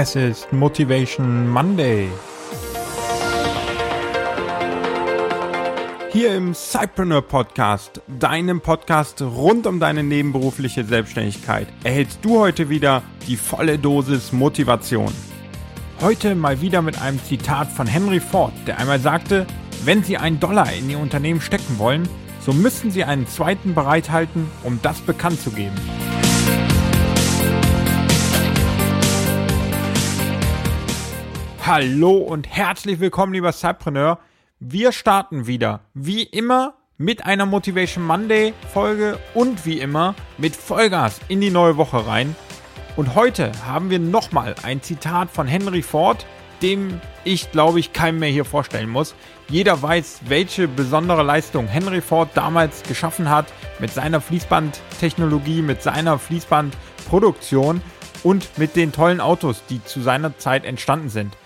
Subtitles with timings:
[0.00, 2.08] Es ist Motivation Monday.
[6.12, 13.02] Hier im Cypreneur Podcast, deinem Podcast rund um deine nebenberufliche Selbstständigkeit, erhältst du heute wieder
[13.26, 15.12] die volle Dosis Motivation.
[16.00, 19.48] Heute mal wieder mit einem Zitat von Henry Ford, der einmal sagte,
[19.84, 22.08] wenn Sie einen Dollar in Ihr Unternehmen stecken wollen,
[22.38, 25.74] so müssen Sie einen zweiten bereithalten, um das bekannt zu geben.
[31.68, 34.20] Hallo und herzlich willkommen, lieber Cypreneur.
[34.58, 41.20] Wir starten wieder, wie immer, mit einer Motivation Monday Folge und wie immer mit Vollgas
[41.28, 42.34] in die neue Woche rein.
[42.96, 46.24] Und heute haben wir nochmal ein Zitat von Henry Ford,
[46.62, 49.14] dem ich glaube ich keinem mehr hier vorstellen muss.
[49.50, 56.18] Jeder weiß, welche besondere Leistung Henry Ford damals geschaffen hat mit seiner Fließbandtechnologie, mit seiner
[56.18, 57.82] Fließbandproduktion
[58.22, 61.36] und mit den tollen Autos, die zu seiner Zeit entstanden sind.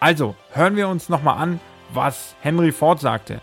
[0.00, 1.60] Also hören wir uns nochmal an,
[1.92, 3.40] was Henry Ford sagte.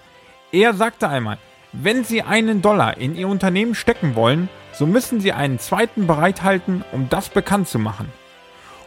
[0.51, 1.37] Er sagte einmal,
[1.71, 6.83] wenn Sie einen Dollar in Ihr Unternehmen stecken wollen, so müssen Sie einen zweiten bereithalten,
[6.91, 8.11] um das bekannt zu machen.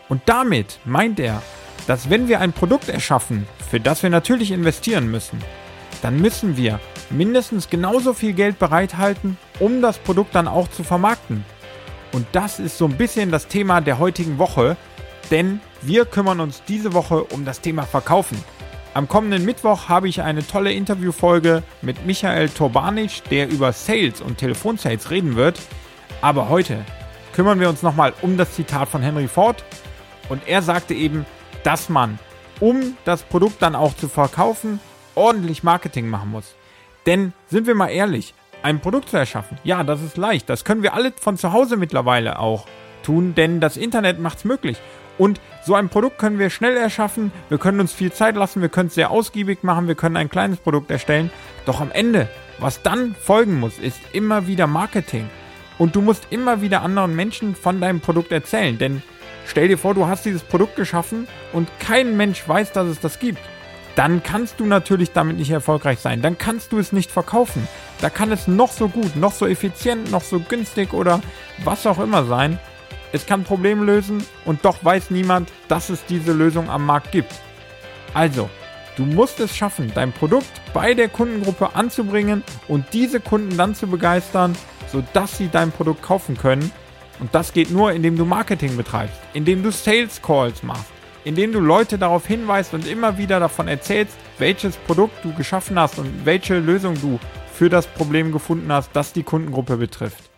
[0.08, 1.42] Und damit meint er,
[1.86, 5.42] dass wenn wir ein Produkt erschaffen, für das wir natürlich investieren müssen,
[6.02, 11.44] dann müssen wir mindestens genauso viel Geld bereithalten, um das Produkt dann auch zu vermarkten.
[12.12, 14.76] Und das ist so ein bisschen das Thema der heutigen Woche,
[15.30, 18.42] denn wir kümmern uns diese Woche um das Thema Verkaufen.
[18.94, 24.38] Am kommenden Mittwoch habe ich eine tolle Interviewfolge mit Michael Torbanic, der über Sales und
[24.38, 25.60] Telefonsales reden wird.
[26.20, 26.84] Aber heute
[27.32, 29.64] kümmern wir uns nochmal um das Zitat von Henry Ford.
[30.28, 31.26] Und er sagte eben,
[31.64, 32.18] dass man,
[32.60, 34.78] um das Produkt dann auch zu verkaufen,
[35.16, 36.54] ordentlich Marketing machen muss.
[37.06, 40.48] Denn sind wir mal ehrlich, ein Produkt zu erschaffen, ja, das ist leicht.
[40.48, 42.66] Das können wir alle von zu Hause mittlerweile auch
[43.04, 44.78] tun, denn das Internet macht es möglich.
[45.16, 48.68] Und so ein Produkt können wir schnell erschaffen, wir können uns viel Zeit lassen, wir
[48.68, 51.30] können es sehr ausgiebig machen, wir können ein kleines Produkt erstellen.
[51.66, 55.30] Doch am Ende, was dann folgen muss, ist immer wieder Marketing.
[55.78, 59.02] Und du musst immer wieder anderen Menschen von deinem Produkt erzählen, denn
[59.46, 63.18] Stell dir vor, du hast dieses Produkt geschaffen und kein Mensch weiß, dass es das
[63.18, 63.40] gibt.
[63.94, 66.20] Dann kannst du natürlich damit nicht erfolgreich sein.
[66.20, 67.68] Dann kannst du es nicht verkaufen.
[68.00, 71.20] Da kann es noch so gut, noch so effizient, noch so günstig oder
[71.62, 72.58] was auch immer sein.
[73.14, 77.32] Es kann Probleme lösen und doch weiß niemand, dass es diese Lösung am Markt gibt.
[78.12, 78.50] Also,
[78.96, 83.86] du musst es schaffen, dein Produkt bei der Kundengruppe anzubringen und diese Kunden dann zu
[83.86, 84.56] begeistern,
[84.90, 86.72] sodass sie dein Produkt kaufen können
[87.20, 90.90] und das geht nur, indem du Marketing betreibst, indem du Sales Calls machst,
[91.22, 96.00] indem du Leute darauf hinweist und immer wieder davon erzählst, welches Produkt du geschaffen hast
[96.00, 97.20] und welche Lösung du
[97.52, 100.30] für das Problem gefunden hast, das die Kundengruppe betrifft.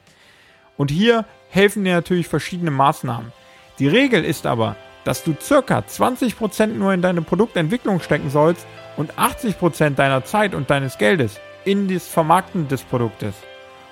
[0.76, 1.24] Und hier
[1.56, 3.32] helfen dir natürlich verschiedene Maßnahmen.
[3.78, 9.14] Die Regel ist aber, dass du circa 20% nur in deine Produktentwicklung stecken sollst und
[9.14, 13.34] 80% deiner Zeit und deines Geldes in das Vermarkten des Produktes.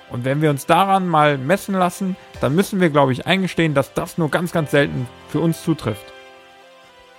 [0.09, 3.93] Und wenn wir uns daran mal messen lassen, dann müssen wir, glaube ich, eingestehen, dass
[3.93, 6.13] das nur ganz, ganz selten für uns zutrifft.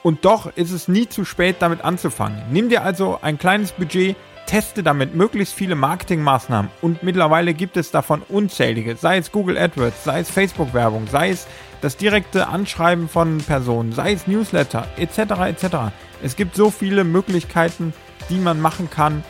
[0.03, 2.41] Und doch ist es nie zu spät, damit anzufangen.
[2.51, 4.15] Nimm dir also ein kleines Budget,
[4.47, 10.05] teste damit möglichst viele Marketingmaßnahmen und mittlerweile gibt es davon unzählige, sei es Google AdWords,
[10.05, 11.47] sei es Facebook-Werbung, sei es
[11.81, 15.19] das direkte Anschreiben von Personen, sei es Newsletter etc.
[15.49, 15.77] etc.
[16.23, 17.93] Es gibt so viele Möglichkeiten,
[18.31, 19.23] die man machen kann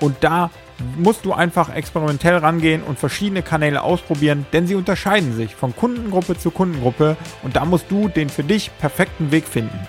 [0.00, 0.50] und da
[0.96, 6.36] musst du einfach experimentell rangehen und verschiedene Kanäle ausprobieren, denn sie unterscheiden sich von Kundengruppe
[6.36, 9.86] zu Kundengruppe und da musst du den für dich perfekten Weg finden.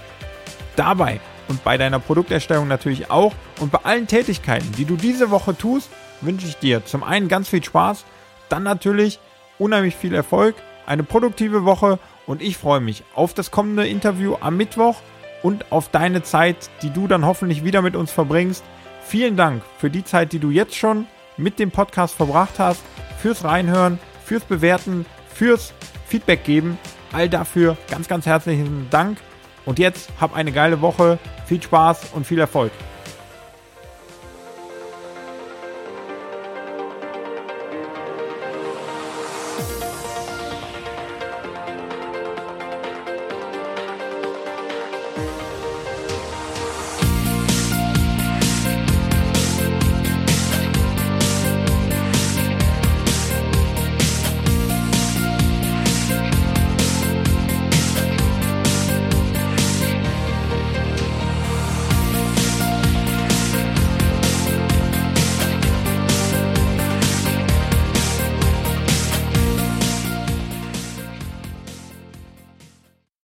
[0.75, 5.57] Dabei und bei deiner Produkterstellung natürlich auch und bei allen Tätigkeiten, die du diese Woche
[5.57, 5.89] tust,
[6.21, 8.05] wünsche ich dir zum einen ganz viel Spaß,
[8.49, 9.19] dann natürlich
[9.59, 10.55] unheimlich viel Erfolg,
[10.85, 14.97] eine produktive Woche und ich freue mich auf das kommende Interview am Mittwoch
[15.41, 18.63] und auf deine Zeit, die du dann hoffentlich wieder mit uns verbringst.
[19.05, 21.05] Vielen Dank für die Zeit, die du jetzt schon
[21.37, 22.81] mit dem Podcast verbracht hast,
[23.21, 25.73] fürs Reinhören, fürs Bewerten, fürs
[26.07, 26.77] Feedback geben.
[27.11, 29.17] All dafür ganz, ganz herzlichen Dank.
[29.65, 32.71] Und jetzt hab eine geile Woche, viel Spaß und viel Erfolg.